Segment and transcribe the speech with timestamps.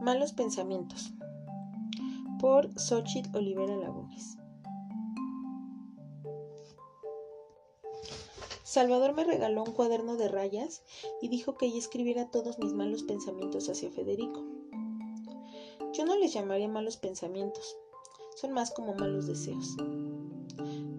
[0.00, 1.12] Malos pensamientos
[2.38, 4.38] por Xochitl Olivera Lagunes.
[8.62, 10.84] Salvador me regaló un cuaderno de rayas
[11.20, 14.44] y dijo que ella escribiera todos mis malos pensamientos hacia Federico.
[15.92, 17.76] Yo no les llamaría malos pensamientos,
[18.36, 19.76] son más como malos deseos.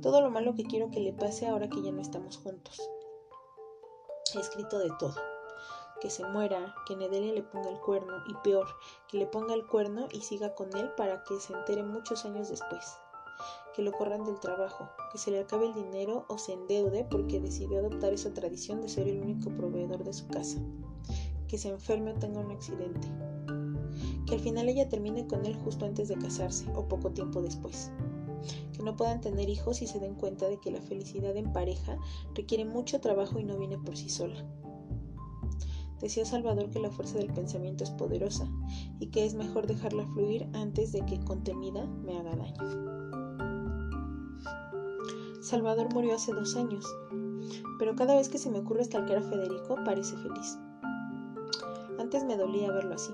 [0.02, 2.82] Todo lo malo que quiero que le pase ahora que ya no estamos juntos.
[4.36, 5.29] He escrito de todo
[6.02, 8.68] que se muera, que Nedelia le ponga el cuerno y peor,
[9.08, 12.50] que le ponga el cuerno y siga con él para que se entere muchos años
[12.50, 12.98] después,
[13.76, 17.40] que lo corran del trabajo, que se le acabe el dinero o se endeude porque
[17.40, 20.60] decidió adoptar esa tradición de ser el único proveedor de su casa,
[21.48, 23.08] que se enferme o tenga un accidente,
[24.26, 27.92] que al final ella termine con él justo antes de casarse o poco tiempo después.
[28.74, 31.98] Que no puedan tener hijos y se den cuenta de que la felicidad en pareja
[32.34, 34.46] requiere mucho trabajo y no viene por sí sola.
[36.02, 38.48] Decía Salvador que la fuerza del pensamiento es poderosa
[39.00, 43.00] y que es mejor dejarla fluir antes de que contenida me haga daño.
[45.42, 46.86] Salvador murió hace dos años,
[47.80, 50.58] pero cada vez que se me ocurre stalkear a Federico parece feliz.
[51.98, 53.12] Antes me dolía verlo así.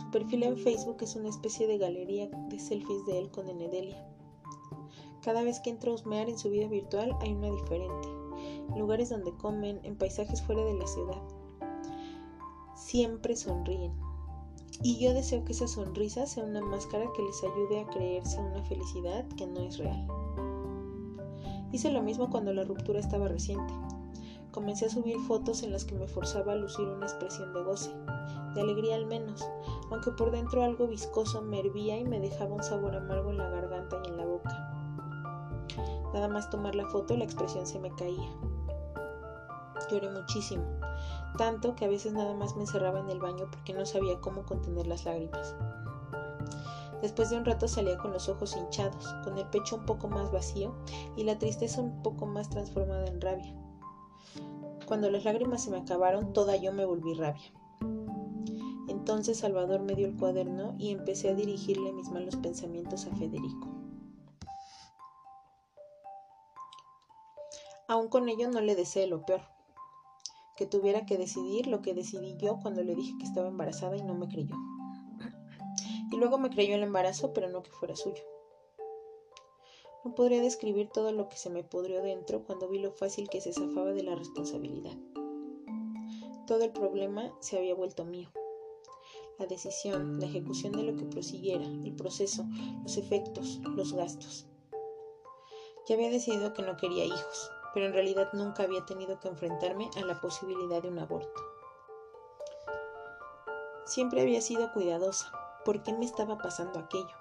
[0.00, 4.08] Su perfil en Facebook es una especie de galería de selfies de él con Enedelia.
[5.22, 8.17] Cada vez que entro a husmear en su vida virtual hay una diferente
[8.76, 11.22] lugares donde comen, en paisajes fuera de la ciudad.
[12.74, 13.92] Siempre sonríen.
[14.82, 18.62] Y yo deseo que esa sonrisa sea una máscara que les ayude a creerse una
[18.64, 20.06] felicidad que no es real.
[21.72, 23.74] Hice lo mismo cuando la ruptura estaba reciente.
[24.52, 27.90] Comencé a subir fotos en las que me forzaba a lucir una expresión de goce,
[28.54, 29.46] de alegría al menos,
[29.90, 33.50] aunque por dentro algo viscoso me hervía y me dejaba un sabor amargo en la
[33.50, 34.78] garganta y en la boca.
[36.14, 38.30] Nada más tomar la foto la expresión se me caía.
[39.90, 40.64] Lloré muchísimo,
[41.36, 44.44] tanto que a veces nada más me encerraba en el baño porque no sabía cómo
[44.44, 45.54] contener las lágrimas.
[47.00, 50.32] Después de un rato salía con los ojos hinchados, con el pecho un poco más
[50.32, 50.74] vacío
[51.16, 53.54] y la tristeza un poco más transformada en rabia.
[54.86, 57.52] Cuando las lágrimas se me acabaron, toda yo me volví rabia.
[58.88, 63.68] Entonces Salvador me dio el cuaderno y empecé a dirigirle mis malos pensamientos a Federico.
[67.86, 69.57] Aún con ello no le deseé lo peor
[70.58, 74.02] que tuviera que decidir lo que decidí yo cuando le dije que estaba embarazada y
[74.02, 74.56] no me creyó.
[76.10, 78.24] Y luego me creyó el embarazo, pero no que fuera suyo.
[80.04, 83.40] No podría describir todo lo que se me pudrió dentro cuando vi lo fácil que
[83.40, 84.96] se zafaba de la responsabilidad.
[86.48, 88.28] Todo el problema se había vuelto mío.
[89.38, 92.44] La decisión, la ejecución de lo que prosiguiera, el proceso,
[92.82, 94.48] los efectos, los gastos.
[95.86, 99.90] Ya había decidido que no quería hijos, pero en realidad nunca había tenido que enfrentarme
[99.96, 101.40] a la posibilidad de un aborto.
[103.84, 105.32] Siempre había sido cuidadosa.
[105.64, 107.16] ¿Por qué me estaba pasando aquello?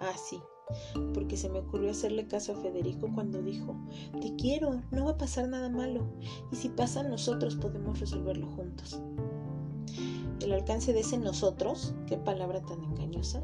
[0.00, 0.40] Ah, sí,
[1.14, 3.74] porque se me ocurrió hacerle caso a Federico cuando dijo,
[4.20, 6.06] te quiero, no va a pasar nada malo,
[6.52, 9.00] y si pasa nosotros podemos resolverlo juntos.
[10.40, 13.42] El alcance de ese nosotros, qué palabra tan engañosa,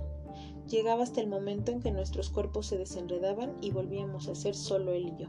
[0.69, 4.93] llegaba hasta el momento en que nuestros cuerpos se desenredaban y volvíamos a ser solo
[4.93, 5.29] él y yo.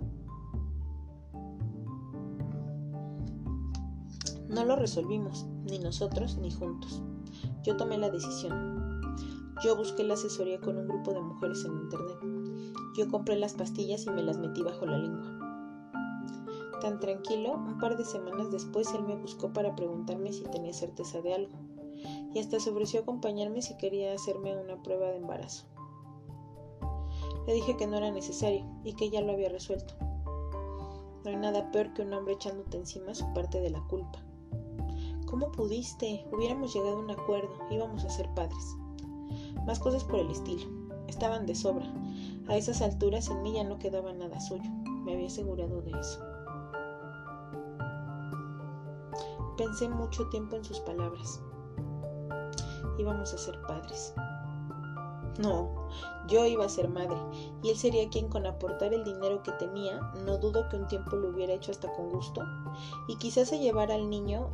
[4.55, 7.01] No lo resolvimos, ni nosotros ni juntos.
[7.63, 9.01] Yo tomé la decisión.
[9.61, 12.17] Yo busqué la asesoría con un grupo de mujeres en internet.
[12.95, 15.91] Yo compré las pastillas y me las metí bajo la lengua.
[16.79, 21.19] Tan tranquilo, un par de semanas después él me buscó para preguntarme si tenía certeza
[21.19, 21.57] de algo.
[22.33, 25.65] Y hasta se ofreció acompañarme si quería hacerme una prueba de embarazo.
[27.45, 29.95] Le dije que no era necesario y que ya lo había resuelto.
[31.25, 34.24] No hay nada peor que un hombre echándote encima su parte de la culpa.
[35.37, 36.25] ¿Cómo pudiste?
[36.31, 38.77] Hubiéramos llegado a un acuerdo, íbamos a ser padres.
[39.67, 40.63] Más cosas por el estilo.
[41.09, 41.93] Estaban de sobra.
[42.47, 44.63] A esas alturas en mí ya no quedaba nada suyo.
[45.03, 46.21] Me había asegurado de eso.
[49.57, 51.41] Pensé mucho tiempo en sus palabras.
[52.97, 54.13] Íbamos a ser padres.
[55.37, 55.89] No,
[56.29, 57.17] yo iba a ser madre,
[57.61, 61.17] y él sería quien con aportar el dinero que tenía, no dudo que un tiempo
[61.17, 62.41] lo hubiera hecho hasta con gusto,
[63.09, 64.49] y quizás se llevara al niño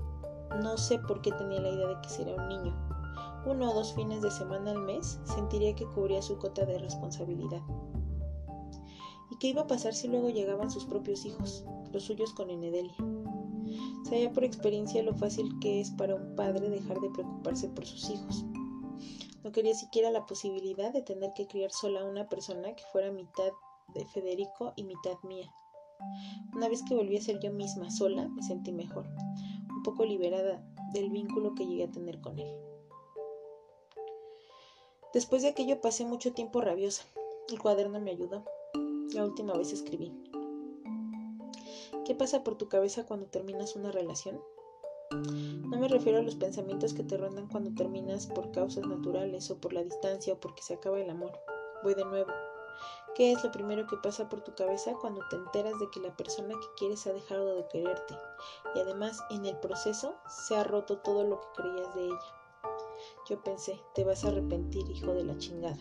[0.59, 2.75] no sé por qué tenía la idea de que sería un niño.
[3.45, 7.61] Uno o dos fines de semana al mes sentiría que cubría su cota de responsabilidad.
[9.31, 12.95] ¿Y qué iba a pasar si luego llegaban sus propios hijos, los suyos con Enedelia?
[14.03, 18.09] Sabía por experiencia lo fácil que es para un padre dejar de preocuparse por sus
[18.09, 18.45] hijos.
[19.43, 23.11] No quería siquiera la posibilidad de tener que criar sola a una persona que fuera
[23.11, 23.51] mitad
[23.95, 25.51] de Federico y mitad mía.
[26.53, 29.07] Una vez que volví a ser yo misma sola, me sentí mejor
[29.83, 30.63] poco liberada
[30.93, 32.47] del vínculo que llegué a tener con él.
[35.13, 37.03] Después de aquello pasé mucho tiempo rabiosa.
[37.49, 38.45] El cuaderno me ayudó.
[39.13, 40.13] La última vez escribí.
[42.05, 44.39] ¿Qué pasa por tu cabeza cuando terminas una relación?
[45.11, 49.57] No me refiero a los pensamientos que te rondan cuando terminas por causas naturales o
[49.57, 51.33] por la distancia o porque se acaba el amor.
[51.83, 52.31] Voy de nuevo.
[53.13, 56.15] ¿Qué es lo primero que pasa por tu cabeza cuando te enteras de que la
[56.15, 58.15] persona que quieres ha dejado de quererte
[58.73, 62.19] y además en el proceso se ha roto todo lo que creías de ella?
[63.29, 65.77] Yo pensé, te vas a arrepentir, hijo de la chingada.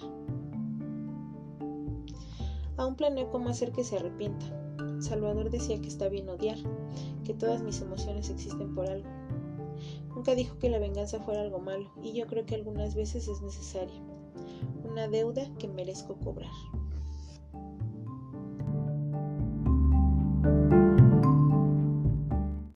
[2.77, 4.47] Aún planeo cómo hacer que se arrepienta.
[5.01, 6.59] Salvador decía que está bien odiar,
[7.25, 9.09] que todas mis emociones existen por algo.
[10.09, 13.41] Nunca dijo que la venganza fuera algo malo, y yo creo que algunas veces es
[13.41, 14.03] necesaria.
[14.85, 16.51] Una deuda que merezco cobrar.